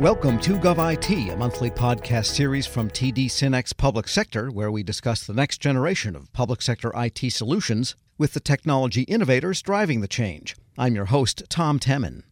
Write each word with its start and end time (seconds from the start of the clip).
Welcome 0.00 0.38
to 0.42 0.52
GovIT, 0.52 1.32
a 1.32 1.36
monthly 1.36 1.70
podcast 1.70 2.26
series 2.26 2.68
from 2.68 2.88
TD 2.88 3.28
SYNNEX 3.28 3.76
Public 3.76 4.06
Sector, 4.06 4.52
where 4.52 4.70
we 4.70 4.84
discuss 4.84 5.26
the 5.26 5.34
next 5.34 5.58
generation 5.58 6.14
of 6.14 6.32
public 6.32 6.62
sector 6.62 6.92
IT 6.94 7.32
solutions 7.32 7.96
with 8.16 8.32
the 8.32 8.38
technology 8.38 9.02
innovators 9.02 9.60
driving 9.60 10.00
the 10.00 10.06
change. 10.06 10.54
I'm 10.78 10.94
your 10.94 11.06
host, 11.06 11.42
Tom 11.48 11.80
Temin. 11.80 12.22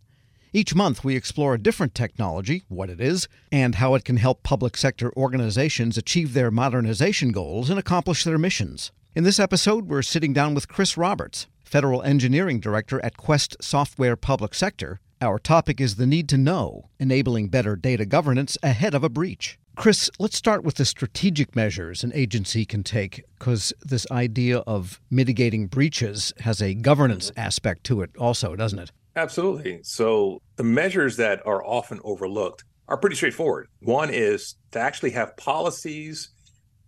Each 0.52 0.76
month, 0.76 1.02
we 1.02 1.16
explore 1.16 1.54
a 1.54 1.58
different 1.60 1.96
technology, 1.96 2.62
what 2.68 2.88
it 2.88 3.00
is, 3.00 3.26
and 3.50 3.74
how 3.74 3.96
it 3.96 4.04
can 4.04 4.18
help 4.18 4.44
public 4.44 4.76
sector 4.76 5.12
organizations 5.16 5.98
achieve 5.98 6.34
their 6.34 6.52
modernization 6.52 7.32
goals 7.32 7.68
and 7.68 7.80
accomplish 7.80 8.22
their 8.22 8.38
missions. 8.38 8.92
In 9.16 9.24
this 9.24 9.40
episode, 9.40 9.88
we're 9.88 10.02
sitting 10.02 10.32
down 10.32 10.54
with 10.54 10.68
Chris 10.68 10.96
Roberts, 10.96 11.48
Federal 11.64 12.04
Engineering 12.04 12.60
Director 12.60 13.04
at 13.04 13.16
Quest 13.16 13.56
Software 13.60 14.14
Public 14.14 14.54
Sector, 14.54 15.00
our 15.20 15.38
topic 15.38 15.80
is 15.80 15.96
the 15.96 16.06
need 16.06 16.28
to 16.28 16.36
know, 16.36 16.88
enabling 16.98 17.48
better 17.48 17.76
data 17.76 18.04
governance 18.04 18.58
ahead 18.62 18.94
of 18.94 19.02
a 19.02 19.08
breach. 19.08 19.58
Chris, 19.76 20.10
let's 20.18 20.36
start 20.36 20.64
with 20.64 20.76
the 20.76 20.84
strategic 20.84 21.54
measures 21.54 22.02
an 22.02 22.12
agency 22.14 22.64
can 22.64 22.82
take, 22.82 23.24
because 23.38 23.72
this 23.82 24.06
idea 24.10 24.58
of 24.60 25.00
mitigating 25.10 25.66
breaches 25.66 26.32
has 26.40 26.62
a 26.62 26.74
governance 26.74 27.30
aspect 27.36 27.84
to 27.84 28.00
it, 28.00 28.10
also, 28.18 28.56
doesn't 28.56 28.78
it? 28.78 28.90
Absolutely. 29.16 29.80
So, 29.82 30.40
the 30.56 30.64
measures 30.64 31.16
that 31.16 31.46
are 31.46 31.64
often 31.64 32.00
overlooked 32.04 32.64
are 32.88 32.96
pretty 32.96 33.16
straightforward. 33.16 33.68
One 33.80 34.10
is 34.10 34.56
to 34.72 34.78
actually 34.78 35.10
have 35.10 35.36
policies 35.36 36.30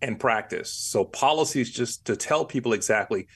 and 0.01 0.19
practice. 0.19 0.71
So, 0.71 1.03
policies 1.03 1.71
just 1.71 2.05
to 2.05 2.15
tell 2.15 2.45
people 2.45 2.73
exactly 2.73 3.27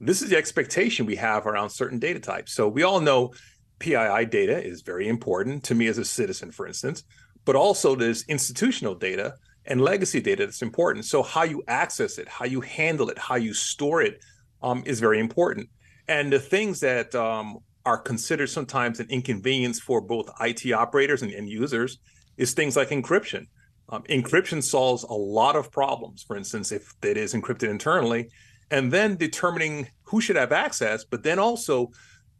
this 0.00 0.22
is 0.22 0.30
the 0.30 0.36
expectation 0.36 1.04
we 1.04 1.16
have 1.16 1.46
around 1.46 1.70
certain 1.70 1.98
data 1.98 2.20
types. 2.20 2.52
So, 2.52 2.68
we 2.68 2.82
all 2.82 3.00
know 3.00 3.32
PII 3.80 4.26
data 4.26 4.62
is 4.62 4.82
very 4.82 5.08
important 5.08 5.64
to 5.64 5.74
me 5.74 5.88
as 5.88 5.98
a 5.98 6.04
citizen, 6.04 6.52
for 6.52 6.66
instance, 6.66 7.02
but 7.44 7.56
also 7.56 7.96
there's 7.96 8.24
institutional 8.28 8.94
data 8.94 9.34
and 9.66 9.80
legacy 9.80 10.20
data 10.20 10.46
that's 10.46 10.62
important. 10.62 11.04
So 11.04 11.22
how 11.22 11.42
you 11.42 11.62
access 11.66 12.18
it, 12.18 12.28
how 12.28 12.44
you 12.44 12.60
handle 12.60 13.08
it, 13.10 13.18
how 13.18 13.34
you 13.36 13.52
store 13.52 14.02
it 14.02 14.20
um, 14.62 14.82
is 14.86 15.00
very 15.00 15.18
important. 15.18 15.68
And 16.08 16.32
the 16.32 16.38
things 16.38 16.80
that 16.80 17.14
um, 17.14 17.58
are 17.84 17.98
considered 17.98 18.48
sometimes 18.48 19.00
an 19.00 19.06
inconvenience 19.10 19.80
for 19.80 20.00
both 20.00 20.30
IT 20.40 20.72
operators 20.72 21.22
and 21.22 21.32
end 21.32 21.48
users 21.48 21.98
is 22.36 22.52
things 22.52 22.76
like 22.76 22.90
encryption. 22.90 23.46
Um, 23.88 24.02
encryption 24.04 24.62
solves 24.62 25.02
a 25.04 25.12
lot 25.12 25.56
of 25.56 25.72
problems. 25.72 26.22
For 26.22 26.36
instance, 26.36 26.72
if 26.72 26.92
it 27.02 27.16
is 27.16 27.34
encrypted 27.34 27.68
internally, 27.68 28.28
and 28.70 28.92
then 28.92 29.16
determining 29.16 29.88
who 30.04 30.20
should 30.20 30.36
have 30.36 30.52
access, 30.52 31.04
but 31.04 31.22
then 31.22 31.38
also 31.38 31.90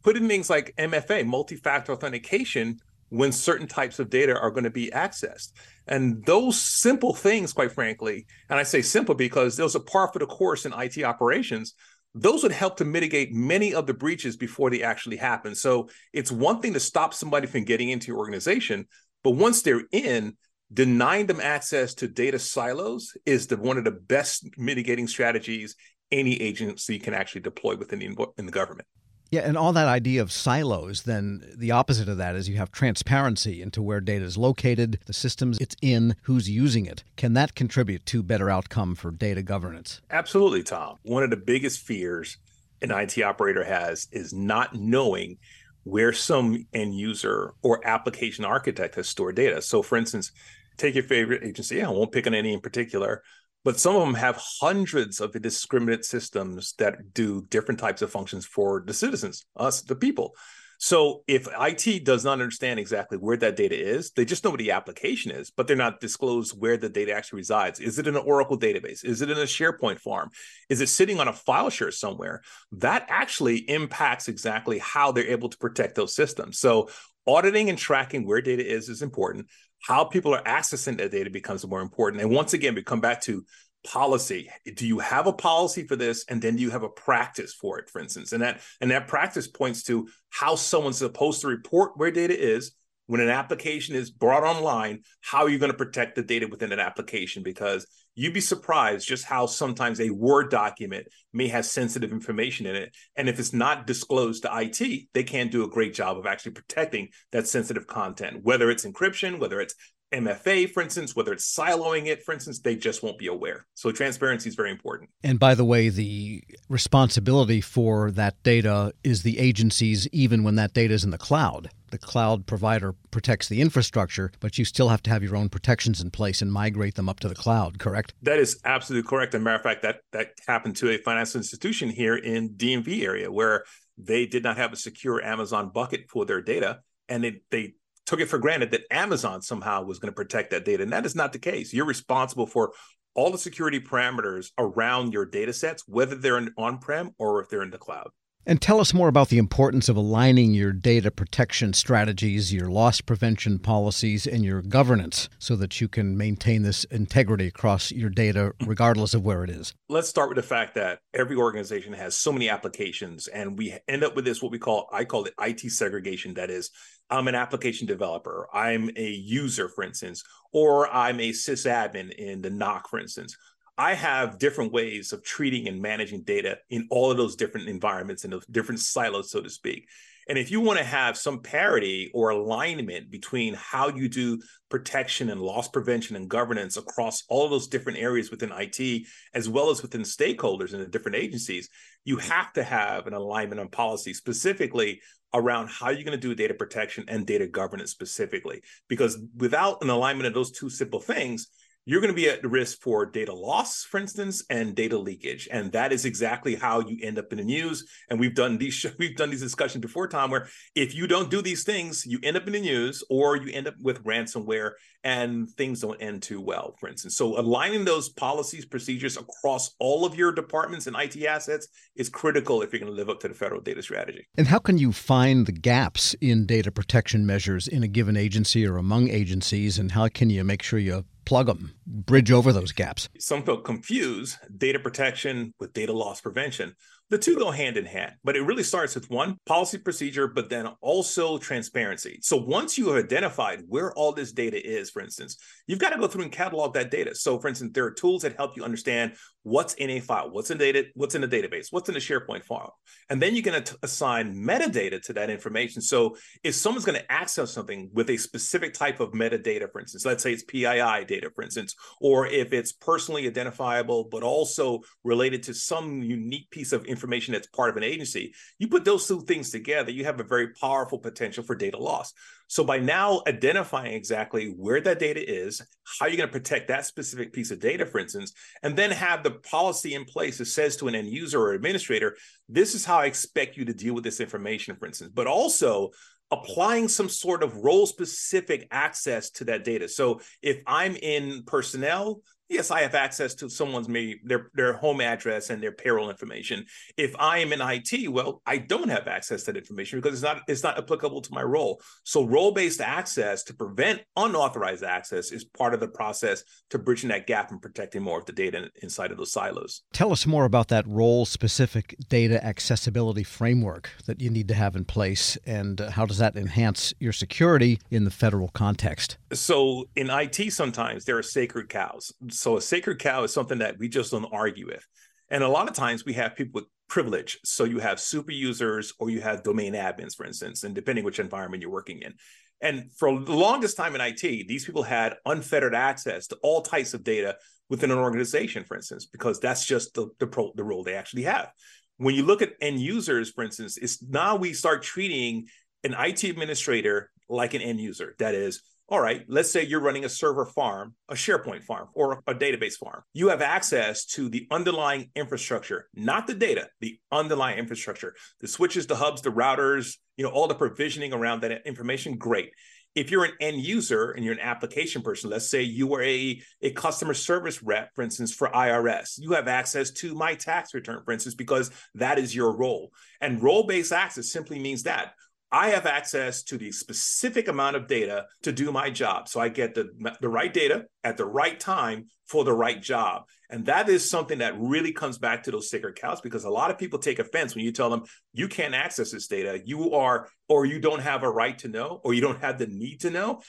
put 0.03 0.17
in 0.17 0.29
things 0.29 0.51
like 0.51 0.75
MFA, 0.79 1.27
multi-factor 1.27 1.93
authentication, 1.93 2.81
when 3.11 3.33
certain 3.33 3.67
types 3.67 3.99
of 3.99 4.09
data 4.09 4.39
are 4.39 4.51
going 4.51 4.65
to 4.65 4.71
be 4.71 4.91
accessed. 4.95 5.53
And 5.87 6.25
those 6.25 6.61
simple 6.61 7.13
things, 7.13 7.53
quite 7.53 7.73
frankly, 7.73 8.27
and 8.49 8.59
I 8.59 8.63
say 8.63 8.83
simple 8.83 9.15
because 9.15 9.57
those 9.57 9.77
are 9.77 9.81
par 9.81 10.09
for 10.13 10.21
the 10.21 10.27
course 10.27 10.65
in 10.65 10.73
IT 10.73 11.03
operations, 11.03 11.75
those 12.15 12.43
would 12.43 12.53
help 12.53 12.77
to 12.77 12.85
mitigate 12.85 13.33
many 13.33 13.75
of 13.75 13.87
the 13.87 13.95
breaches 13.95 14.37
before 14.37 14.71
they 14.71 14.83
actually 14.83 15.17
happen. 15.17 15.55
So 15.55 15.89
it's 16.13 16.33
one 16.33 16.61
thing 16.61 16.73
to 16.75 16.81
stop 16.81 17.15
somebody 17.15 17.47
from 17.47 17.65
getting 17.65 17.91
into 17.91 18.09
your 18.09 18.19
organization, 18.19 18.87
but 19.23 19.33
once 19.33 19.63
they're 19.63 19.83
in, 19.93 20.37
denying 20.73 21.27
them 21.27 21.41
access 21.41 21.95
to 21.95 22.09
data 22.09 22.39
silos 22.39 23.17
is 23.27 23.49
the 23.49 23.57
one 23.57 23.77
of 23.77 23.85
the 23.85 23.91
best 23.91 24.47
mitigating 24.57 25.09
strategies 25.09 25.75
any 26.13 26.41
agency 26.41 26.99
can 26.99 27.15
actually 27.15 27.41
deploy 27.41 27.77
within 27.77 27.99
the, 27.99 28.27
in 28.39 28.47
the 28.47 28.53
government. 28.53 28.87
Yeah, 29.31 29.43
and 29.43 29.57
all 29.57 29.73
that 29.73 29.87
idea 29.87 30.23
of 30.23 30.33
silos, 30.33 31.03
then 31.03 31.45
the 31.57 31.71
opposite 31.71 32.09
of 32.09 32.17
that 32.17 32.35
is 32.35 32.49
you 32.49 32.57
have 32.57 32.73
transparency 32.73 33.63
into 33.63 33.81
where 33.81 34.01
data 34.01 34.25
is 34.25 34.37
located, 34.37 34.99
the 35.07 35.13
systems 35.13 35.59
it's 35.59 35.77
in, 35.81 36.17
who's 36.23 36.51
using 36.51 36.85
it. 36.87 37.05
Can 37.17 37.35
that 37.35 37.55
contribute 37.55 38.05
to 38.07 38.25
better 38.25 38.51
outcome 38.51 38.97
for 38.97 39.13
data 39.13 39.43
governance? 39.43 40.01
Absolutely, 40.11 40.65
Tom. 40.65 40.97
One 41.05 41.23
of 41.23 41.31
the 41.31 41.37
biggest 41.37 41.81
fears 41.81 42.39
an 42.83 42.91
IT 42.91 43.23
operator 43.23 43.63
has 43.63 44.09
is 44.11 44.33
not 44.33 44.75
knowing 44.75 45.39
where 45.85 46.13
some 46.13 46.67
end 46.73 46.95
user 46.95 47.55
or 47.63 47.87
application 47.87 48.45
architect 48.45 48.97
has 48.97 49.09
stored 49.09 49.37
data. 49.37 49.63
So, 49.63 49.83
for 49.83 49.97
instance, 49.97 50.33
take 50.77 50.95
your 50.95 51.05
favorite 51.05 51.45
agency. 51.45 51.83
I 51.83 51.89
won't 51.89 52.13
pick 52.13 52.27
on 52.27 52.35
any 52.35 52.53
in 52.53 52.61
particular, 52.61 53.23
but 53.65 53.79
some 53.79 53.97
of 53.97 54.03
them 54.03 54.15
have 54.15 54.41
hundreds 54.61 55.21
of 55.21 55.35
indiscriminate 55.37 56.05
systems 56.05 56.75
that 56.79 57.13
do 57.13 57.47
different 57.51 57.81
types 57.81 58.03
of 58.03 58.11
functions 58.11 58.47
for 58.47 58.83
the 58.87 58.95
citizens, 58.95 59.45
us, 59.57 59.83
the 59.83 59.97
people. 59.97 60.35
So 60.83 61.25
if 61.29 61.47
IT 61.61 62.07
does 62.07 62.25
not 62.25 62.41
understand 62.41 62.81
exactly 62.81 63.19
where 63.19 63.37
that 63.37 63.55
data 63.55 63.79
is, 63.79 64.13
they 64.13 64.25
just 64.25 64.45
know 64.45 64.51
what 64.51 64.61
the 64.61 64.71
application 64.71 65.31
is, 65.31 65.51
but 65.51 65.67
they're 65.67 65.77
not 65.77 66.01
disclosed 66.01 66.59
where 66.59 66.79
the 66.79 66.89
data 66.89 67.13
actually 67.13 67.37
resides. 67.37 67.81
Is 67.81 67.99
it 67.99 68.07
in 68.07 68.17
an 68.17 68.23
Oracle 68.25 68.59
database? 68.59 69.05
Is 69.05 69.21
it 69.21 69.31
in 69.31 69.37
a 69.37 69.43
SharePoint 69.43 69.99
farm? 69.99 70.31
Is 70.71 70.81
it 70.81 70.89
sitting 70.89 71.21
on 71.21 71.29
a 71.29 71.35
file 71.35 71.69
share 71.69 71.91
somewhere? 71.91 72.41
That 72.73 73.05
actually 73.11 73.59
impacts 73.59 74.29
exactly 74.29 74.79
how 74.79 75.13
they're 75.13 75.27
able 75.27 75.51
to 75.51 75.59
protect 75.59 75.97
those 75.97 76.15
systems. 76.15 76.59
So 76.59 76.89
auditing 77.27 77.69
and 77.69 77.79
tracking 77.79 78.27
where 78.27 78.41
data 78.41 78.67
is 78.67 78.89
is 78.89 79.03
important 79.03 79.49
how 79.81 80.05
people 80.05 80.35
are 80.35 80.43
accessing 80.43 80.99
that 80.99 81.11
data 81.11 81.31
becomes 81.31 81.67
more 81.67 81.81
important. 81.81 82.23
And 82.23 82.31
once 82.31 82.53
again, 82.53 82.75
we 82.75 82.83
come 82.83 83.01
back 83.01 83.23
to 83.23 83.45
policy. 83.85 84.51
Do 84.77 84.87
you 84.87 84.99
have 84.99 85.27
a 85.27 85.33
policy 85.33 85.87
for 85.87 85.97
this? 85.97 86.25
And 86.29 86.41
then 86.41 86.57
do 86.57 86.63
you 86.63 86.71
have 86.71 86.83
a 86.83 86.89
practice 86.89 87.55
for 87.55 87.79
it, 87.79 87.89
for 87.89 88.01
instance? 88.01 88.33
And 88.33 88.43
that 88.43 88.61
and 88.81 88.91
that 88.91 89.09
practice 89.09 89.49
points 89.49 89.83
to 89.85 90.09
how 90.29 90.55
someone's 90.55 90.99
supposed 90.99 91.41
to 91.43 91.49
report 91.49 91.97
where 91.97 92.11
data 92.11 92.39
is 92.39 92.73
when 93.11 93.21
an 93.21 93.29
application 93.29 93.97
is 93.97 94.09
brought 94.09 94.45
online, 94.45 95.01
how 95.21 95.43
are 95.43 95.49
you 95.49 95.59
going 95.59 95.73
to 95.73 95.77
protect 95.77 96.15
the 96.15 96.23
data 96.23 96.47
within 96.47 96.71
an 96.71 96.79
application? 96.79 97.43
Because 97.43 97.85
you'd 98.15 98.33
be 98.33 98.41
surprised 98.41 99.09
just 99.09 99.25
how 99.25 99.47
sometimes 99.47 100.01
a 100.01 100.11
Word 100.11 100.49
document 100.49 101.09
may 101.33 101.49
have 101.49 101.67
sensitive 101.67 102.13
information 102.13 102.67
in 102.67 102.77
it. 102.77 102.95
And 103.17 103.29
if 103.29 103.41
it's 103.41 103.53
not 103.53 103.85
disclosed 103.85 104.45
to 104.45 104.57
IT, 104.57 105.09
they 105.13 105.25
can't 105.25 105.51
do 105.51 105.65
a 105.65 105.69
great 105.69 105.93
job 105.93 106.19
of 106.19 106.27
actually 106.27 106.53
protecting 106.53 107.09
that 107.33 107.49
sensitive 107.49 107.89
content, 107.89 108.45
whether 108.45 108.71
it's 108.71 108.87
encryption, 108.87 109.41
whether 109.41 109.61
it's 109.61 109.75
MFA, 110.13 110.71
for 110.71 110.83
instance, 110.83 111.15
whether 111.15 111.33
it's 111.33 111.55
siloing 111.55 112.07
it, 112.07 112.23
for 112.23 112.33
instance, 112.33 112.61
they 112.61 112.75
just 112.75 113.03
won't 113.03 113.19
be 113.19 113.29
aware. 113.29 113.67
So 113.75 113.93
transparency 113.93 114.49
is 114.49 114.55
very 114.55 114.71
important. 114.71 115.11
And 115.23 115.39
by 115.39 115.55
the 115.55 115.65
way, 115.65 115.89
the 115.89 116.43
responsibility 116.69 117.61
for 117.61 118.11
that 118.13 118.43
data 118.43 118.93
is 119.05 119.23
the 119.23 119.39
agency's, 119.39 120.09
even 120.09 120.43
when 120.43 120.57
that 120.57 120.73
data 120.73 120.95
is 120.95 121.05
in 121.05 121.11
the 121.11 121.19
cloud. 121.19 121.71
The 121.91 121.99
cloud 121.99 122.47
provider 122.47 122.95
protects 123.11 123.49
the 123.49 123.61
infrastructure, 123.61 124.33
but 124.41 124.59
you 124.59 124.65
still 124.65 124.89
have 124.89 125.03
to 125.05 125.11
have 125.11 125.23
your 125.23 125.37
own 125.37 125.49
protections 125.49 126.01
in 126.01 126.11
place 126.11 126.41
and 126.41 126.53
migrate 126.53 126.95
them 126.95 127.09
up 127.09 127.21
to 127.21 127.29
the 127.29 127.35
cloud, 127.35 127.79
correct? 127.79 128.15
That 128.23 128.39
is 128.39 128.61
absolutely 128.65 129.09
correct. 129.09 129.35
As 129.35 129.41
a 129.41 129.45
matter 129.45 129.57
of 129.57 129.63
fact, 129.63 129.83
that, 129.83 130.01
that 130.13 130.33
happened 130.47 130.77
to 130.77 130.91
a 130.91 130.99
financial 130.99 131.39
institution 131.39 131.89
here 131.89 132.17
in 132.17 132.51
DMV 132.51 133.03
area 133.05 133.31
where 133.31 133.65
they 133.99 134.27
did 134.27 134.43
not 134.43 134.57
have 134.57 134.73
a 134.73 134.77
secure 134.77 135.23
Amazon 135.23 135.71
bucket 135.73 136.09
for 136.09 136.25
their 136.25 136.41
data. 136.41 136.81
And 137.09 137.25
they, 137.25 137.41
they 137.51 137.75
took 138.07 138.21
it 138.21 138.27
for 138.27 138.39
granted 138.39 138.71
that 138.73 138.85
Amazon 138.91 139.43
somehow 139.43 139.83
was 139.83 139.99
going 139.99 140.13
to 140.13 140.17
protect 140.17 140.51
that 140.51 140.65
data. 140.65 140.83
And 140.83 140.93
that 140.93 141.07
is 141.07 141.15
not 141.15 141.33
the 141.33 141.39
case. 141.39 141.73
You're 141.73 141.85
responsible 141.85 142.47
for 142.47 142.73
all 143.15 143.31
the 143.31 143.39
security 143.39 143.81
parameters 143.81 144.51
around 144.59 145.13
your 145.13 145.27
data 145.27 145.53
sets, 145.53 145.87
whether 145.87 146.15
they're 146.15 146.49
on 146.57 146.79
prem 146.79 147.11
or 147.19 147.41
if 147.41 147.49
they're 147.49 147.63
in 147.63 147.71
the 147.71 147.79
cloud. 147.79 148.11
And 148.47 148.61
tell 148.61 148.81
us 148.81 148.95
more 148.95 149.09
about 149.09 149.29
the 149.29 149.39
importance 149.39 149.89
of 149.89 149.97
aligning 149.97 150.55
your 150.55 150.73
data 150.73 151.11
protection 151.11 151.75
strategies, 151.75 152.55
your 152.55 152.71
loss 152.71 153.01
prevention 153.01 153.59
policies, 153.59 154.27
and 154.27 154.45
your 154.45 154.63
governance 154.63 155.29
so 155.39 155.57
that 155.57 155.81
you 155.81 155.89
can 155.89 156.17
maintain 156.17 156.63
this 156.63 156.85
integrity 156.85 157.47
across 157.47 157.93
your 157.93 158.09
data, 158.09 158.53
regardless 158.65 159.13
of 159.13 159.25
where 159.25 159.45
it 159.45 159.51
is. 159.51 159.75
Let's 159.91 160.09
start 160.09 160.31
with 160.31 160.37
the 160.37 160.43
fact 160.43 160.75
that 160.77 161.01
every 161.13 161.37
organization 161.37 161.93
has 161.93 162.17
so 162.17 162.33
many 162.33 162.49
applications, 162.49 163.29
and 163.29 163.59
we 163.59 163.77
end 163.87 164.03
up 164.03 164.17
with 164.17 164.25
this 164.25 164.43
what 164.43 164.53
we 164.53 164.59
call, 164.59 164.89
I 164.91 165.05
call 165.05 165.27
it 165.27 165.35
IT 165.39 165.61
segregation. 165.71 166.35
That 166.35 166.51
is, 166.51 166.71
I'm 167.11 167.29
an 167.29 167.35
application 167.35 167.87
developer, 167.87 168.49
I'm 168.55 168.91
a 168.97 169.11
user, 169.11 169.69
for 169.69 169.85
instance, 169.85 170.23
or 170.53 170.93
I'm 170.93 171.21
a 171.21 171.31
sysadmin 171.31 172.11
in 172.13 172.41
the 172.41 172.51
NOC, 172.51 172.89
for 172.89 172.99
instance. 172.99 173.37
I 173.81 173.95
have 173.95 174.39
different 174.39 174.75
ways 174.75 175.15
of 175.15 175.25
treating 175.25 175.67
and 175.67 175.81
managing 175.81 176.21
data 176.21 176.59
in 176.69 176.87
all 176.91 177.11
of 177.11 177.17
those 177.17 177.35
different 177.35 177.67
environments 177.67 178.25
and 178.25 178.33
those 178.35 178.45
different 178.45 178.81
silos, 178.81 179.31
so 179.31 179.41
to 179.41 179.49
speak. 179.49 179.89
And 180.29 180.37
if 180.37 180.51
you 180.51 180.61
want 180.61 180.79
to 180.81 180.85
have 180.85 181.17
some 181.17 181.41
parity 181.41 182.11
or 182.13 182.29
alignment 182.29 183.11
between 183.11 183.55
how 183.55 183.89
you 183.89 184.07
do 184.11 184.39
protection 184.69 185.31
and 185.31 185.41
loss 185.41 185.69
prevention 185.69 186.15
and 186.15 186.29
governance 186.29 186.77
across 186.77 187.23
all 187.31 187.47
of 187.47 187.51
those 187.51 187.69
different 187.69 187.99
areas 187.99 188.31
within 188.31 188.53
IT, 188.53 189.07
as 189.33 189.49
well 189.49 189.71
as 189.71 189.81
within 189.81 190.03
stakeholders 190.03 190.75
and 190.75 190.83
the 190.83 190.87
different 190.87 191.17
agencies, 191.17 191.71
you 192.05 192.19
have 192.19 192.53
to 192.53 192.63
have 192.63 193.07
an 193.07 193.15
alignment 193.15 193.63
on 193.63 193.69
policy, 193.71 194.13
specifically 194.13 195.01
around 195.33 195.69
how 195.71 195.89
you're 195.89 196.05
going 196.05 196.13
to 196.13 196.19
do 196.19 196.35
data 196.35 196.53
protection 196.53 197.07
and 197.09 197.27
data 197.27 197.47
governance 197.47 197.91
specifically. 197.91 198.61
Because 198.89 199.19
without 199.39 199.83
an 199.83 199.89
alignment 199.89 200.27
of 200.27 200.35
those 200.35 200.53
two 200.53 200.69
simple 200.69 201.01
things, 201.01 201.49
you're 201.91 202.01
going 202.01 202.13
to 202.13 202.15
be 202.15 202.29
at 202.29 202.49
risk 202.49 202.81
for 202.81 203.05
data 203.05 203.35
loss, 203.35 203.83
for 203.83 203.99
instance, 203.99 204.45
and 204.49 204.77
data 204.77 204.97
leakage. 204.97 205.49
And 205.51 205.73
that 205.73 205.93
is 205.93 206.05
exactly 206.05 206.55
how 206.55 206.79
you 206.79 206.97
end 207.03 207.19
up 207.19 207.33
in 207.33 207.39
the 207.39 207.45
news. 207.45 207.85
And 208.09 208.21
we've 208.21 208.37
done 208.37 208.59
these 208.59 208.87
we've 209.01 209.17
done 209.17 209.31
these 209.31 209.41
discussions 209.41 209.83
before, 209.83 210.07
Tom, 210.07 210.31
where 210.31 210.49
if 210.77 210.95
you 210.95 211.09
don't 211.09 211.33
do 211.33 211.43
these 211.43 211.65
things, 211.65 212.07
you 212.07 212.21
end 212.23 212.37
up 212.37 212.47
in 212.47 212.53
the 212.53 212.61
news 212.61 213.03
or 213.11 213.35
you 213.35 213.53
end 213.53 213.67
up 213.67 213.75
with 213.83 214.05
ransomware 214.05 214.75
and 215.03 215.51
things 215.51 215.81
don't 215.81 216.01
end 216.01 216.23
too 216.23 216.41
well, 216.41 216.77
for 216.79 216.89
instance. 216.89 217.17
So 217.17 217.37
aligning 217.41 217.85
those 217.85 218.09
policies, 218.09 218.65
procedures 218.67 219.17
across 219.17 219.75
all 219.81 220.05
of 220.05 220.15
your 220.15 220.31
departments 220.31 220.87
and 220.87 220.95
IT 220.97 221.25
assets 221.25 221.67
is 221.97 222.09
critical 222.09 222.63
if 222.63 222.73
you're 222.73 222.81
going 222.81 222.93
to 222.93 222.97
live 222.97 223.09
up 223.09 223.19
to 223.21 223.29
the 223.29 223.35
federal 223.35 223.61
data 223.61 223.83
strategy. 223.83 224.29
And 224.37 224.47
how 224.47 224.61
can 224.61 224.79
you 224.79 224.93
find 224.93 225.45
the 225.45 225.53
gaps 225.53 226.15
in 226.21 226.47
data 226.47 226.71
protection 226.71 227.27
measures 227.27 227.67
in 227.67 227.83
a 227.83 227.89
given 227.89 228.17
agency 228.17 228.65
or 228.65 228.77
among 228.77 229.09
agencies? 229.09 229.77
And 229.77 229.91
how 229.91 230.07
can 230.07 230.31
you 230.31 230.45
make 230.45 230.63
sure 230.63 230.79
you 230.79 231.05
plug 231.31 231.47
them, 231.47 231.73
bridge 231.87 232.33
over 232.33 232.53
those 232.53 232.73
gaps. 232.73 233.09
Some 233.21 233.43
people 233.43 233.59
confuse 233.59 234.37
data 234.59 234.81
protection 234.81 235.55
with 235.61 235.73
data 235.73 235.93
loss 235.93 236.21
prevention 236.21 236.75
the 237.11 237.19
two 237.19 237.37
go 237.37 237.51
hand 237.51 237.77
in 237.77 237.85
hand, 237.85 238.13
but 238.23 238.37
it 238.37 238.43
really 238.43 238.63
starts 238.63 238.95
with 238.95 239.11
one 239.11 239.37
policy 239.45 239.79
procedure, 239.79 240.29
but 240.29 240.49
then 240.49 240.69
also 240.81 241.39
transparency. 241.39 242.21
So 242.23 242.37
once 242.37 242.79
you 242.79 242.89
have 242.89 243.05
identified 243.05 243.65
where 243.67 243.93
all 243.95 244.13
this 244.13 244.31
data 244.31 244.65
is, 244.65 244.91
for 244.91 245.03
instance, 245.03 245.37
you've 245.67 245.81
got 245.81 245.91
to 245.91 245.99
go 245.99 246.07
through 246.07 246.23
and 246.23 246.33
catalog 246.33 246.73
that 246.75 246.93
data. 246.93 247.17
So 247.17 247.41
for 247.41 247.49
instance, 247.49 247.73
there 247.75 247.85
are 247.85 247.91
tools 247.91 248.23
that 248.23 248.37
help 248.37 248.57
you 248.57 248.63
understand 248.63 249.15
what's 249.43 249.75
in 249.75 249.91
a 249.91 250.01
file, 250.01 250.31
what's 250.31 250.51
in 250.51 250.59
data, 250.59 250.87
what's 250.95 251.15
in 251.15 251.21
the 251.21 251.29
database, 251.29 251.69
what's 251.71 251.89
in 251.89 251.95
the 251.95 252.01
SharePoint 252.01 252.45
file. 252.45 252.77
And 253.09 253.21
then 253.21 253.35
you're 253.35 253.43
going 253.43 253.63
to 253.63 253.79
assign 253.83 254.35
metadata 254.35 255.03
to 255.03 255.13
that 255.15 255.31
information. 255.31 255.83
So 255.83 256.17
if 256.45 256.55
someone's 256.55 256.85
going 256.85 257.01
to 257.01 257.13
access 257.13 257.53
something 257.53 257.91
with 257.93 258.11
a 258.11 258.17
specific 258.17 258.75
type 258.75 259.01
of 259.01 259.13
metadata, 259.13 259.71
for 259.71 259.81
instance, 259.81 260.05
let's 260.05 260.23
say 260.23 260.33
it's 260.33 260.45
PII 260.45 261.05
data, 261.07 261.31
for 261.35 261.43
instance, 261.43 261.75
or 262.01 262.27
if 262.27 262.53
it's 262.53 262.73
personally 262.73 263.27
identifiable, 263.27 264.09
but 264.11 264.23
also 264.23 264.81
related 265.05 265.43
to 265.45 265.55
some 265.55 266.03
unique 266.03 266.51
piece 266.51 266.73
of 266.73 266.85
information 266.85 267.01
information 267.01 267.33
that's 267.33 267.47
part 267.49 267.71
of 267.71 267.77
an 267.77 267.83
agency, 267.83 268.35
you 268.59 268.69
put 268.69 268.85
those 268.85 269.07
two 269.07 269.23
things 269.23 269.51
together, 269.51 269.91
you 269.91 270.05
have 270.05 270.21
a 270.21 270.25
very 270.25 270.49
powerful 270.53 270.99
potential 270.99 271.43
for 271.43 271.55
data 271.55 271.79
loss. 271.79 272.13
So 272.47 272.65
by 272.65 272.79
now 272.79 273.23
identifying 273.27 273.95
exactly 273.95 274.49
where 274.49 274.81
that 274.81 274.99
data 274.99 275.21
is, 275.21 275.63
how 275.99 276.07
you're 276.07 276.17
going 276.17 276.29
to 276.29 276.33
protect 276.33 276.69
that 276.69 276.85
specific 276.85 277.33
piece 277.33 277.51
of 277.51 277.61
data, 277.61 277.87
for 277.87 278.01
instance, 278.01 278.33
and 278.63 278.77
then 278.77 278.91
have 278.91 279.23
the 279.23 279.30
policy 279.33 279.95
in 279.95 280.05
place 280.05 280.39
that 280.39 280.47
says 280.47 280.77
to 280.77 280.89
an 280.89 280.95
end 280.95 281.09
user 281.09 281.41
or 281.41 281.53
administrator, 281.53 282.17
this 282.49 282.75
is 282.75 282.85
how 282.85 282.99
I 282.99 283.07
expect 283.07 283.57
you 283.57 283.65
to 283.65 283.75
deal 283.75 283.95
with 283.95 284.05
this 284.05 284.21
information, 284.21 284.77
for 284.77 284.87
instance, 284.87 285.13
but 285.15 285.27
also 285.27 285.91
applying 286.31 286.89
some 286.89 287.09
sort 287.09 287.43
of 287.43 287.57
role 287.57 287.87
specific 287.87 288.69
access 288.71 289.31
to 289.31 289.45
that 289.45 289.65
data. 289.65 289.89
So 289.89 290.21
if 290.43 290.63
I'm 290.67 290.97
in 290.97 291.43
personnel, 291.45 292.23
yes, 292.51 292.71
I 292.71 292.83
have 292.83 292.95
access 292.95 293.35
to 293.37 293.49
someone's 293.49 293.89
maybe 293.89 294.21
their 294.25 294.51
their 294.55 294.75
home 294.75 295.01
address 295.01 295.49
and 295.49 295.63
their 295.63 295.73
payroll 295.73 296.11
information. 296.11 296.67
If 296.97 297.15
I 297.19 297.39
am 297.39 297.53
in 297.53 297.61
IT, 297.61 298.11
well, 298.11 298.43
I 298.45 298.59
don't 298.59 298.89
have 298.89 299.07
access 299.07 299.45
to 299.45 299.53
that 299.53 299.59
information 299.59 300.01
because 300.01 300.15
it's 300.15 300.23
not 300.23 300.43
it's 300.49 300.63
not 300.63 300.77
applicable 300.77 301.23
to 301.23 301.33
my 301.33 301.43
role. 301.43 301.81
So 302.05 302.25
role-based 302.25 302.81
access 302.81 303.45
to 303.45 303.55
prevent 303.55 304.03
unauthorized 304.17 304.83
access 304.83 305.31
is 305.31 305.45
part 305.45 305.73
of 305.73 305.81
the 305.81 305.89
process 305.89 306.43
to 306.71 306.79
bridging 306.79 307.09
that 307.11 307.27
gap 307.27 307.51
and 307.51 307.63
protecting 307.63 308.03
more 308.03 308.19
of 308.19 308.27
the 308.27 308.33
data 308.33 308.69
inside 308.83 309.13
of 309.13 309.17
those 309.17 309.33
silos. 309.33 309.83
Tell 309.93 310.13
us 310.13 310.27
more 310.27 310.45
about 310.45 310.69
that 310.69 310.87
role-specific 310.87 311.97
data 312.09 312.45
accessibility 312.45 313.23
framework 313.23 313.91
that 314.07 314.21
you 314.21 314.29
need 314.29 314.49
to 314.49 314.55
have 314.55 314.75
in 314.75 314.85
place 314.85 315.39
and 315.47 315.79
how 315.81 316.05
does 316.05 316.19
that 316.19 316.37
enhance 316.37 316.93
your 316.99 317.13
security 317.13 317.79
in 317.91 318.05
the 318.05 318.11
federal 318.11 318.49
context? 318.49 319.17
So 319.33 319.89
in 319.95 320.11
IT 320.11 320.53
sometimes 320.53 321.05
there 321.05 321.17
are 321.17 321.23
sacred 321.23 321.69
cows 321.69 322.13
so 322.41 322.57
a 322.57 322.61
sacred 322.63 322.99
cow 322.99 323.23
is 323.23 323.35
something 323.35 323.59
that 323.59 323.79
we 323.79 323.87
just 323.87 324.13
don't 324.13 324.25
argue 324.33 324.67
with. 324.67 324.83
And 325.29 325.45
a 325.45 325.49
lot 325.49 325.69
of 325.69 325.75
times 325.75 326.07
we 326.07 326.15
have 326.15 326.35
people 326.35 326.63
with 326.63 326.71
privilege. 326.89 327.39
So 327.45 327.65
you 327.65 327.81
have 327.81 328.01
super 328.01 328.33
users 328.33 328.95
or 328.99 329.11
you 329.11 329.21
have 329.21 329.43
domain 329.43 329.75
admins, 329.75 330.17
for 330.17 330.25
instance, 330.25 330.65
and 330.65 330.75
depending 330.75 331.05
which 331.05 331.19
environment 331.19 331.63
you're 331.63 331.71
working 331.71 332.01
in. 332.01 332.15
And 332.63 332.91
for 332.99 333.21
the 333.21 333.35
longest 333.35 333.77
time 333.77 333.95
in 333.95 334.01
IT, 334.01 334.23
these 334.23 334.65
people 334.65 334.83
had 334.83 335.17
unfettered 335.27 335.75
access 335.75 336.29
to 336.29 336.39
all 336.43 336.63
types 336.63 336.95
of 336.95 337.05
data 337.05 337.37
within 337.69 337.91
an 337.91 337.99
organization, 337.99 338.65
for 338.65 338.75
instance, 338.75 339.05
because 339.05 339.39
that's 339.39 339.67
just 339.67 339.93
the, 339.93 340.09
the, 340.19 340.27
pro, 340.27 340.53
the 340.57 340.65
role 340.65 340.83
they 340.83 340.95
actually 340.95 341.25
have. 341.25 341.51
When 341.99 342.15
you 342.15 342.23
look 342.23 342.41
at 342.41 342.55
end 342.63 342.81
users, 342.81 343.31
for 343.31 343.45
instance, 343.45 343.77
it's 343.77 344.03
now 344.03 344.37
we 344.37 344.55
start 344.55 344.83
treating 344.83 345.49
an 345.85 345.95
IT 345.99 346.25
administrator 346.25 347.11
like 347.29 347.53
an 347.53 347.61
end 347.61 347.81
user. 347.81 348.15
That 348.19 348.35
is, 348.35 348.63
all 348.91 349.01
right, 349.01 349.25
let's 349.29 349.53
say 349.53 349.65
you're 349.65 349.81
running 349.81 350.05
a 350.05 350.09
server 350.09 350.45
farm, 350.45 350.97
a 351.09 351.15
SharePoint 351.15 351.63
farm, 351.63 351.89
or 351.95 352.23
a 352.27 352.35
database 352.35 352.75
farm. 352.75 353.03
You 353.15 353.29
have 353.29 353.41
access 353.41 354.05
to 354.07 354.29
the 354.29 354.49
underlying 354.51 355.11
infrastructure, 355.15 355.89
not 355.95 356.27
the 356.27 356.35
data, 356.35 356.69
the 356.81 356.99
underlying 357.13 357.59
infrastructure, 357.59 358.17
the 358.41 358.49
switches, 358.49 358.89
the 358.89 358.97
hubs, 358.97 359.23
the 359.23 359.31
routers, 359.31 359.97
you 360.17 360.25
know, 360.25 360.31
all 360.31 360.49
the 360.49 360.57
provisioning 360.57 361.13
around 361.13 361.43
that 361.43 361.65
information. 361.67 362.19
Great. 362.19 362.51
If 362.97 363.13
you're 363.13 363.25
an 363.25 363.35
end 363.41 363.61
user 363.61 364.11
and 364.11 364.25
you're 364.25 364.35
an 364.35 364.41
application 364.41 365.03
person, 365.03 365.31
let's 365.31 365.49
say 365.49 365.63
you 365.63 365.95
are 365.95 366.03
a, 366.03 366.43
a 366.61 366.73
customer 366.73 367.15
service 367.15 367.63
rep, 367.63 367.91
for 367.95 368.03
instance, 368.03 368.35
for 368.35 368.49
IRS, 368.49 369.15
you 369.19 369.35
have 369.35 369.47
access 369.47 369.93
to 369.93 370.17
my 370.17 370.35
tax 370.35 370.75
return, 370.75 371.01
for 371.05 371.13
instance, 371.13 371.37
because 371.37 371.71
that 371.95 372.19
is 372.19 372.35
your 372.35 372.57
role. 372.57 372.91
And 373.21 373.41
role 373.41 373.69
based 373.69 373.93
access 373.93 374.33
simply 374.33 374.59
means 374.59 374.83
that 374.83 375.13
I 375.53 375.71
have 375.71 375.87
access 375.87 376.43
to 376.45 376.59
the 376.59 376.71
specific 376.71 377.49
amount 377.49 377.77
of 377.77 377.89
data 377.89 378.27
to 378.43 378.53
do 378.53 378.71
my 378.71 378.89
job. 378.91 379.29
So 379.29 379.41
I 379.41 379.49
get 379.49 379.75
the, 379.75 379.91
the 380.21 380.29
right 380.29 380.53
data 380.53 380.85
at 381.03 381.17
the 381.17 381.27
right 381.27 381.59
time 381.59 382.07
for 382.27 382.45
the 382.45 382.53
right 382.53 382.81
job. 382.81 383.25
And 383.51 383.67
that 383.67 383.89
is 383.89 384.09
something 384.09 384.39
that 384.39 384.59
really 384.61 384.93
comes 384.93 385.19
back 385.19 385.43
to 385.45 385.51
those 385.51 385.69
sacred 385.69 385.97
cows 385.97 386.21
because 386.21 386.45
a 386.45 386.51
lot 386.51 386.71
of 386.71 386.79
people 386.79 387.01
take 387.01 387.19
offense 387.19 387.57
when 387.57 387.65
you 387.65 387.73
tell 387.73 387.91
them 387.91 388.05
you 388.33 388.47
can't 388.47 388.75
access 388.75 389.11
this 389.11 389.27
data. 389.27 389.61
You 389.65 389.95
are, 389.95 390.29
or 390.49 390.67
you 390.67 390.79
don't 390.79 391.03
have 391.03 391.25
a 391.25 391.31
right 391.31 391.59
to 391.59 391.69
know, 391.69 392.01
or 392.05 392.15
you 392.15 392.21
don't 392.21 392.41
have 392.41 392.59
the 392.59 392.69
need 392.69 393.01
to 393.01 393.11
know 393.11 393.41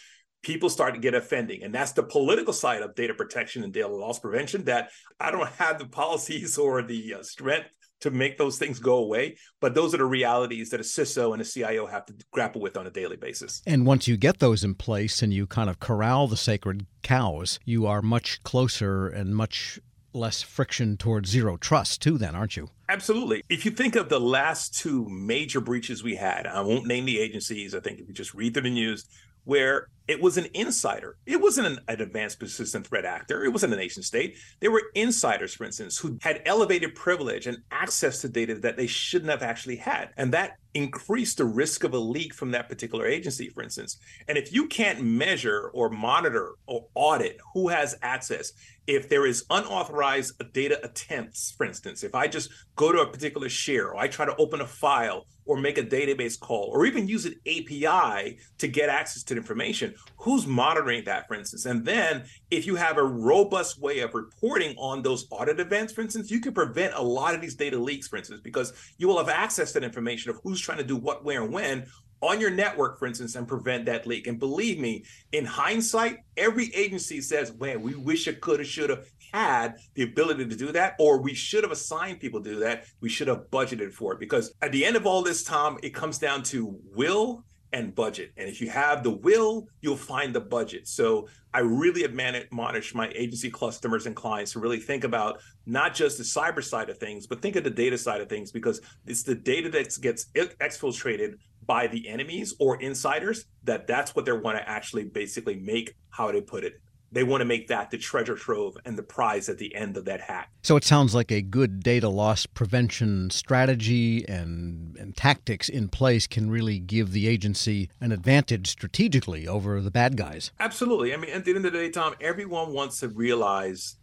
people 0.44 0.70
start 0.70 0.96
to 0.96 1.00
get 1.00 1.14
offending. 1.14 1.64
And 1.64 1.74
that's 1.74 1.92
the 1.92 2.04
political 2.04 2.54
side 2.54 2.82
of 2.82 2.96
data 2.96 3.14
protection 3.14 3.64
and 3.64 3.72
data 3.72 3.88
loss 3.88 4.20
prevention 4.20 4.64
that 4.66 4.90
I 5.20 5.32
don't 5.32 5.50
have 5.60 5.80
the 5.80 5.86
policies 5.86 6.58
or 6.58 6.82
the 6.82 7.16
uh, 7.20 7.24
strength 7.24 7.70
to 8.02 8.12
make 8.12 8.38
those 8.38 8.58
things 8.58 8.80
go 8.80 8.98
away. 8.98 9.38
But 9.60 9.74
those 9.74 9.94
are 9.94 9.98
the 9.98 10.06
realities 10.06 10.70
that 10.72 10.80
a 10.80 10.84
CISO 10.84 11.34
and 11.34 11.42
a 11.42 11.46
CIO 11.46 11.88
have 11.88 12.06
to 12.08 12.14
grapple 12.32 12.62
with 12.62 12.78
on 12.78 12.88
a 12.88 12.92
daily 12.92 13.18
basis. 13.18 13.62
And 13.66 13.86
once 13.86 14.08
you 14.08 14.18
get 14.18 14.40
those 14.40 14.64
in 14.64 14.76
place 14.76 15.22
and 15.22 15.34
you 15.34 15.48
kind 15.48 15.70
of 15.70 15.80
corral 15.80 16.28
the 16.28 16.38
sacred 16.38 16.86
cows, 17.04 17.60
you 17.66 17.88
are 17.88 18.02
much 18.02 18.44
closer 18.44 19.08
and 19.08 19.36
much 19.36 19.80
less 20.14 20.42
friction 20.42 20.98
towards 20.98 21.30
zero 21.30 21.56
trust 21.56 22.02
too 22.02 22.18
then 22.18 22.36
aren't 22.36 22.58
you 22.58 22.70
absolutely 22.90 23.42
if 23.48 23.64
you 23.64 23.72
think 23.72 23.96
of 23.96 24.10
the 24.10 24.20
last 24.20 24.78
two 24.78 25.08
major 25.08 25.62
breaches 25.62 26.04
we 26.04 26.16
had 26.16 26.46
i 26.48 26.60
won't 26.60 26.86
name 26.86 27.06
the 27.06 27.18
agencies 27.18 27.74
i 27.74 27.80
think 27.80 27.98
if 27.98 28.10
you 28.10 28.14
just 28.14 28.34
read 28.34 28.54
through 28.54 28.64
the 28.64 28.70
news 28.70 29.06
where 29.46 29.88
it 30.12 30.22
was 30.22 30.38
an 30.38 30.48
insider. 30.54 31.16
It 31.26 31.40
wasn't 31.40 31.68
an, 31.68 31.80
an, 31.88 32.02
advanced 32.02 32.38
persistent 32.38 32.86
threat 32.86 33.06
actor. 33.06 33.46
It 33.46 33.54
wasn't 33.54 33.74
a 33.74 33.78
nation 33.78 34.04
state. 34.04 34.36
They 34.60 34.68
were 34.68 34.84
insiders, 34.94 35.54
for 35.54 35.64
instance, 35.64 35.98
who 35.98 36.18
had 36.22 36.42
elevated 36.46 36.96
privilege 36.96 37.48
and 37.48 37.60
access 37.72 38.20
to 38.22 38.28
data 38.28 38.56
that 38.56 38.76
they 38.76 38.88
shouldn't 38.88 39.32
have 39.32 39.42
actually 39.42 39.78
had. 39.78 40.10
And 40.18 40.34
that 40.34 40.58
increased 40.74 41.38
the 41.38 41.46
risk 41.46 41.86
of 41.86 41.94
a 41.94 41.98
leak 41.98 42.34
from 42.34 42.52
that 42.52 42.68
particular 42.68 43.06
agency, 43.06 43.50
for 43.50 43.64
instance. 43.64 43.98
And 44.28 44.38
if 44.38 44.52
you 44.52 44.68
can't 44.68 45.02
measure 45.02 45.72
or 45.74 45.90
monitor 45.90 46.56
or 46.66 46.88
audit 46.94 47.38
who 47.54 47.70
has 47.70 47.96
access, 48.02 48.52
if 48.88 49.08
there 49.08 49.26
is 49.26 49.46
unauthorized 49.50 50.42
data 50.54 50.80
attempts, 50.84 51.52
for 51.52 51.66
instance, 51.66 52.04
if 52.04 52.16
I 52.16 52.28
just 52.28 52.52
go 52.76 52.92
to 52.92 53.00
a 53.00 53.08
particular 53.08 53.48
share 53.48 53.90
or 53.90 53.98
I 53.98 54.08
try 54.08 54.26
to 54.26 54.36
open 54.38 54.62
a 54.62 54.68
file 54.68 55.28
or 55.46 55.58
make 55.58 55.78
a 55.78 55.84
database 55.84 56.40
call 56.40 56.70
or 56.74 56.86
even 56.86 57.08
use 57.08 57.26
an 57.26 57.36
API 57.48 58.38
to 58.58 58.68
get 58.68 58.90
access 58.90 59.24
to 59.24 59.34
the 59.34 59.40
information, 59.40 59.94
who's 60.18 60.46
monitoring 60.46 61.04
that, 61.06 61.28
for 61.28 61.34
instance? 61.34 61.66
And 61.66 61.84
then 61.86 62.26
if 62.50 62.68
you 62.68 62.76
have 62.76 62.98
a 62.98 63.04
robust 63.04 63.82
way 63.82 64.00
of 64.00 64.14
reporting 64.14 64.76
on 64.78 65.02
those 65.02 65.26
audit 65.32 65.60
events, 65.60 65.94
for 65.94 66.02
instance, 66.02 66.30
you 66.30 66.40
can 66.40 66.54
prevent 66.54 66.94
a 66.94 67.02
lot 67.02 67.34
of 67.34 67.42
these 67.42 67.56
data 67.56 67.78
leaks, 67.78 68.08
for 68.08 68.18
instance, 68.18 68.42
because 68.44 68.74
you 68.98 69.08
will 69.08 69.18
have 69.18 69.30
access 69.30 69.72
to 69.74 69.82
information 69.82 70.30
of 70.30 70.40
who's 70.44 70.62
trying 70.62 70.78
to 70.78 70.84
do 70.84 70.96
what, 70.96 71.26
where, 71.26 71.44
and 71.44 71.52
when 71.52 71.88
on 72.22 72.40
your 72.40 72.52
network, 72.52 73.00
for 73.00 73.08
instance, 73.08 73.36
and 73.36 73.48
prevent 73.48 73.86
that 73.86 74.06
leak. 74.06 74.28
And 74.28 74.40
believe 74.40 74.80
me, 74.80 75.06
in 75.32 75.44
hindsight, 75.44 76.20
every 76.38 76.74
agency 76.76 77.20
says, 77.20 77.58
man, 77.60 77.82
we 77.82 77.96
wish 77.96 78.28
it 78.28 78.42
could 78.42 78.60
have, 78.60 78.68
should 78.68 78.92
have 78.92 79.08
had 79.34 79.76
the 79.96 80.04
ability 80.04 80.48
to 80.48 80.56
do 80.56 80.72
that, 80.72 80.96
or 81.00 81.22
we 81.22 81.34
should 81.34 81.64
have 81.64 81.72
assigned 81.72 82.20
people 82.20 82.44
to 82.44 82.50
do 82.52 82.60
that. 82.60 82.86
We 83.00 83.10
should 83.10 83.28
have 83.28 83.50
budgeted 83.50 83.92
for 83.92 84.14
it. 84.14 84.20
Because 84.20 84.54
at 84.62 84.72
the 84.72 84.86
end 84.86 84.96
of 84.96 85.08
all 85.08 85.24
this, 85.24 85.44
Tom, 85.44 85.80
it 85.82 85.96
comes 85.96 86.20
down 86.20 86.44
to 86.44 86.78
will 86.94 87.44
and 87.74 87.96
budget. 87.96 88.32
And 88.38 88.50
if 88.50 88.62
you 88.62 88.70
have 88.70 89.04
the 89.04 89.12
will, 89.12 89.68
you'll 89.82 89.96
find 89.96 90.34
the 90.36 90.42
budget. 90.42 90.88
So 90.88 91.28
I 91.54 91.60
really 91.60 92.04
admonish 92.04 92.94
my 92.94 93.10
agency 93.16 93.50
customers 93.50 94.06
and 94.06 94.16
clients 94.16 94.54
to 94.54 94.60
really 94.60 94.80
think 94.80 95.04
about 95.04 95.42
not 95.66 95.94
just 95.94 96.18
the 96.18 96.24
cyber 96.24 96.64
side 96.64 96.90
of 96.90 96.98
things, 96.98 97.28
but 97.28 97.42
think 97.42 97.56
of 97.56 97.64
the 97.64 97.70
data 97.70 97.98
side 97.98 98.22
of 98.22 98.30
things 98.30 98.52
because 98.52 98.82
it's 99.06 99.24
the 99.24 99.36
data 99.36 99.70
that 99.70 99.96
gets 100.02 100.26
exfiltrated 100.36 101.36
by 101.66 101.88
the 101.88 102.08
enemies 102.08 102.54
or 102.60 102.82
insiders 102.82 103.46
that 103.64 103.88
that's 103.88 104.16
what 104.16 104.26
they 104.26 104.32
want 104.32 104.58
to 104.58 104.68
actually 104.68 105.06
basically 105.06 105.56
make 105.56 105.96
how 106.10 106.32
they 106.32 106.42
put 106.42 106.64
it 106.64 106.82
they 107.12 107.24
want 107.24 107.42
to 107.42 107.46
make 107.46 107.68
that 107.68 107.92
the 107.92 107.98
treasure 107.98 108.36
trove 108.36 108.78
and 108.86 108.98
the 108.98 109.04
prize 109.04 109.50
at 109.50 109.58
the 109.58 109.76
end 109.76 109.98
of 109.98 110.06
that 110.06 110.22
hat. 110.22 110.48
So 110.62 110.78
it 110.78 110.84
sounds 110.84 111.14
like 111.14 111.32
a 111.32 111.42
good 111.42 111.84
data 111.84 112.08
loss 112.08 112.46
prevention 112.46 113.30
strategy 113.30 114.26
and, 114.28 114.96
and 114.98 115.16
tactics 115.16 115.68
in 115.68 115.90
place 115.90 116.26
can 116.26 116.50
really 116.50 116.80
give 116.80 117.12
the 117.12 117.28
agency 117.28 117.90
an 118.00 118.12
advantage 118.12 118.70
strategically 118.70 119.48
over 119.48 119.82
the 119.82 119.92
bad 119.92 120.16
guys. 120.16 120.52
Absolutely. 120.60 121.14
I 121.14 121.18
mean, 121.18 121.32
at 121.32 121.44
the 121.44 121.52
end 121.54 121.66
of 121.66 121.72
the 121.74 121.78
day, 121.78 121.90
Tom, 121.90 122.16
everyone 122.22 122.74
wants 122.74 123.02
to 123.02 123.10
realize 123.10 123.98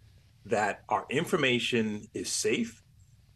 that 0.45 0.83
our 0.89 1.07
information 1.11 2.07
is 2.15 2.31
safe, 2.31 2.83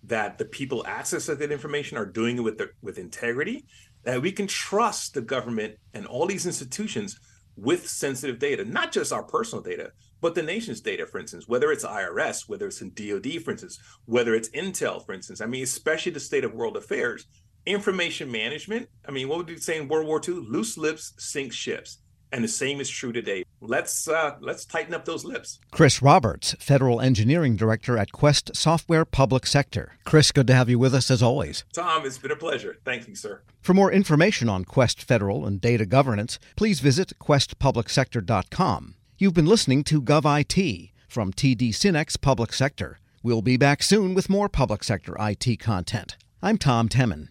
that 0.05 0.39
the 0.39 0.45
people 0.45 0.85
access 0.87 1.27
that 1.27 1.53
information 1.53 1.97
are 1.97 2.07
doing 2.07 2.39
it 2.39 2.41
with 2.41 2.59
the, 2.59 2.71
with 2.83 2.99
integrity, 2.99 3.65
that 4.05 4.21
we 4.21 4.33
can 4.33 4.47
trust 4.47 5.15
the 5.15 5.21
government 5.21 5.77
and 5.95 6.07
all 6.07 6.27
these 6.27 6.47
institutions 6.47 7.19
with 7.63 7.89
sensitive 7.89 8.41
data, 8.41 8.65
not 8.65 8.91
just 8.91 9.13
our 9.13 9.23
personal 9.23 9.63
data, 9.63 9.93
but 10.21 10.35
the 10.35 10.43
nation's 10.43 10.81
data, 10.81 11.07
for 11.07 11.21
instance, 11.21 11.47
whether 11.47 11.71
it's 11.71 11.85
IRS, 11.85 12.49
whether 12.49 12.67
it's 12.67 12.83
in 12.83 12.93
DOD, 12.95 13.41
for 13.43 13.53
instance, 13.53 13.79
whether 14.05 14.35
it's 14.35 14.49
Intel, 14.51 15.05
for 15.05 15.13
instance. 15.13 15.41
I 15.41 15.47
mean, 15.47 15.63
especially 15.63 16.11
the 16.11 16.21
state 16.21 16.45
of 16.45 16.55
world 16.55 16.77
affairs, 16.77 17.27
information 17.65 18.31
management. 18.31 18.89
I 19.07 19.13
mean, 19.13 19.29
what 19.29 19.39
would 19.39 19.49
you 19.49 19.59
say 19.59 19.79
in 19.79 19.87
World 19.87 20.09
War 20.09 20.21
II? 20.27 20.35
Loose 20.35 20.77
lips 20.77 21.15
sink 21.19 21.53
ships. 21.53 21.99
And 22.33 22.43
the 22.43 22.49
same 22.49 22.81
is 22.81 22.89
true 22.89 23.13
today. 23.13 23.45
Let's 23.61 24.09
uh, 24.09 24.37
let's 24.41 24.65
tighten 24.65 24.95
up 24.95 25.05
those 25.05 25.25
lips. 25.25 25.61
Chris 25.71 26.01
Roberts, 26.01 26.57
Federal 26.59 27.01
Engineering 27.01 27.57
Director 27.57 27.99
at 27.99 28.11
Quest 28.11 28.57
Software 28.57 29.05
Public 29.05 29.47
Sector. 29.47 29.93
Chris, 30.05 30.33
good 30.33 30.47
to 30.47 30.55
have 30.55 30.71
you 30.71 30.79
with 30.79 30.95
us 30.95 31.11
as 31.11 31.23
always. 31.23 31.65
Tom, 31.75 32.07
it's 32.07 32.19
been 32.19 32.31
a 32.31 32.37
pleasure. 32.37 32.79
Thank 32.85 33.07
you, 33.07 33.15
sir. 33.15 33.43
For 33.61 33.75
more 33.75 33.93
information 33.93 34.49
on 34.49 34.65
Quest 34.65 35.03
Federal 35.03 35.47
and 35.47 35.61
data 35.61 35.85
governance, 35.85 36.39
please 36.57 36.81
visit 36.81 37.13
questpublicsector.com. 37.21 38.95
You've 39.19 39.35
been 39.35 39.47
listening 39.47 39.85
to 39.85 40.03
GovIT 40.03 40.91
from 41.09 41.33
TD 41.33 41.75
SYNNEX 41.75 42.17
Public 42.21 42.53
Sector. 42.55 42.99
We'll 43.23 43.43
be 43.43 43.57
back 43.57 43.83
soon 43.83 44.15
with 44.15 44.31
more 44.31 44.49
public 44.49 44.83
sector 44.83 45.15
IT 45.21 45.61
content. 45.61 46.17
I'm 46.43 46.59
Tom 46.59 46.89
Temin. 46.89 47.29